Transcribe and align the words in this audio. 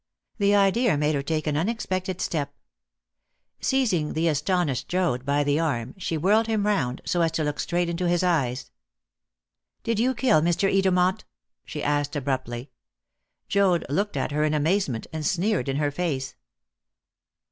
The 0.39 0.55
idea 0.55 0.97
made 0.97 1.13
her 1.13 1.21
take 1.21 1.45
an 1.45 1.55
unexpected 1.55 2.19
step. 2.21 2.55
Seizing 3.59 4.13
the 4.13 4.29
astonished 4.29 4.87
Joad 4.87 5.23
by 5.25 5.43
the 5.43 5.59
arm, 5.59 5.93
she 5.99 6.17
whirled 6.17 6.47
him 6.47 6.65
round, 6.65 7.01
so 7.05 7.21
as 7.21 7.31
to 7.33 7.43
look 7.43 7.59
straight 7.59 7.87
into 7.87 8.07
his 8.07 8.23
eyes. 8.23 8.71
"Did 9.83 9.99
you 9.99 10.15
kill 10.15 10.41
Mr. 10.41 10.67
Edermont?" 10.75 11.21
she 11.65 11.83
asked 11.83 12.15
abruptly. 12.15 12.71
Joad 13.47 13.85
looked 13.89 14.17
at 14.17 14.31
her 14.31 14.43
in 14.43 14.55
amazement, 14.55 15.05
and 15.13 15.23
sneered 15.23 15.69
in 15.69 15.75
her 15.75 15.91
face. 15.91 16.33